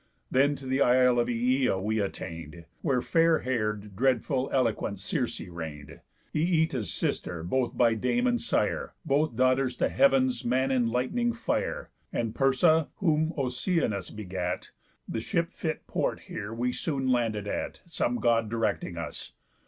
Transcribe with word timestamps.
Then 0.31 0.55
to 0.55 0.65
the 0.65 0.81
isle 0.81 1.17
Ææa 1.17 1.79
we 1.79 1.99
attain'd, 1.99 2.65
Where 2.81 3.03
fair 3.03 3.41
hair'd, 3.41 3.95
dreadful, 3.95 4.49
eloquent 4.51 4.97
Circe 4.97 5.39
reign'd, 5.41 6.01
Ææta's 6.33 6.91
sister 6.91 7.43
both 7.43 7.77
by 7.77 7.93
dame 7.93 8.25
and 8.25 8.41
sire, 8.41 8.95
Both 9.05 9.35
daughters 9.35 9.75
to 9.75 9.89
Heav'n's 9.89 10.43
man 10.43 10.69
enlight'ning 10.71 11.33
Fire, 11.35 11.91
And 12.11 12.33
Perse, 12.33 12.87
whom 12.95 13.31
Oceanus 13.37 14.09
begat, 14.09 14.71
The 15.07 15.21
ship 15.21 15.53
fit 15.53 15.85
port 15.85 16.21
here 16.21 16.57
soon 16.73 17.05
we 17.05 17.11
landed 17.13 17.47
at, 17.47 17.81
Some 17.85 18.15
God 18.15 18.49
directing 18.49 18.97
us. 18.97 19.33